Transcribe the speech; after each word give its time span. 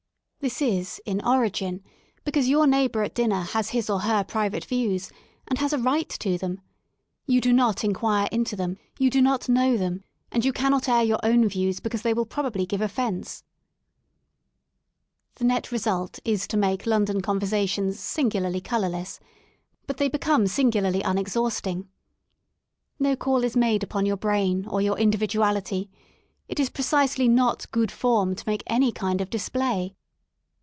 This 0.43 0.59
is, 0.59 0.99
in 1.05 1.23
origin, 1.23 1.83
because 2.23 2.49
your 2.49 2.65
neighbour 2.65 3.03
at 3.03 3.13
dinner 3.13 3.41
has 3.43 3.69
his 3.69 3.91
or 3.91 3.99
her 3.99 4.23
private 4.23 4.65
views, 4.65 5.11
and 5.47 5.59
has 5.59 5.71
a 5.71 5.77
right 5.77 6.09
to 6.09 6.35
them. 6.35 6.61
You 7.27 7.39
do 7.39 7.53
not 7.53 7.83
enquire 7.83 8.27
into 8.31 8.55
them, 8.55 8.79
you 8.97 9.11
do 9.11 9.21
not 9.21 9.47
know 9.47 9.77
them, 9.77 10.03
and 10.31 10.43
you 10.43 10.51
cannot 10.51 10.89
air 10.89 11.03
your 11.03 11.19
own 11.21 11.47
views 11.47 11.79
because 11.79 12.01
they 12.01 12.15
will 12.15 12.25
probably 12.25 12.65
give 12.65 12.81
offence. 12.81 13.43
The 15.35 15.43
net 15.43 15.71
result 15.71 16.17
is 16.25 16.47
to 16.47 16.57
make 16.57 16.87
London 16.87 17.21
conversations 17.21 17.99
sin 17.99 18.31
gularly 18.31 18.63
colourless; 18.63 19.19
but 19.85 19.97
they 19.97 20.09
become 20.09 20.47
singularly 20.47 21.01
unex 21.03 21.35
hausting. 21.35 21.87
No 22.97 23.15
call 23.15 23.43
is 23.43 23.55
made 23.55 23.83
upon 23.83 24.07
your 24.07 24.17
brain 24.17 24.65
or 24.65 24.81
your 24.81 24.97
individuality; 24.97 25.91
it 26.47 26.59
is 26.59 26.71
precisely 26.71 27.27
not 27.27 27.69
good 27.69 27.91
form" 27.91 28.33
to 28.35 28.47
make 28.49 28.63
any 28.65 28.91
kind 28.91 29.21
of 29.21 29.29
display. 29.29 29.93